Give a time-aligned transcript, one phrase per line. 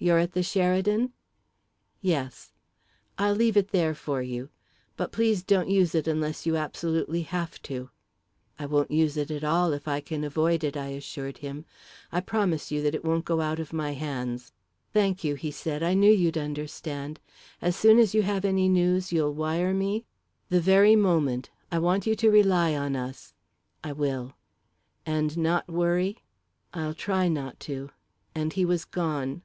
[0.00, 1.12] You're at the Sheridan?"
[2.00, 2.52] "Yes."
[3.18, 4.48] "I'll leave it there for you.
[4.96, 7.90] But please don't use it unless you absolutely have to."
[8.60, 11.64] "I won't use it at all, if I can avoid it," I assured him.
[12.12, 14.52] "I promise you that it won't go out of my hands."
[14.92, 15.82] "Thank you," he said.
[15.82, 17.18] "I knew you'd understand.
[17.60, 20.04] As soon as you have any news you'll wire me?"
[20.48, 21.50] "The very moment.
[21.72, 23.34] I want you to rely on us."
[23.82, 24.34] "I will."
[25.04, 26.18] "And not worry."
[26.72, 27.90] "I'll try not to,"
[28.32, 29.42] and he was gone.